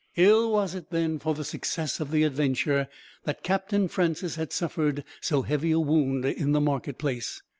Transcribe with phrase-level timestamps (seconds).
[0.15, 2.87] Ill was it, then, for the success of the adventure,
[3.25, 7.43] that Captain Francis had suffered so heavy a wound in the marketplace.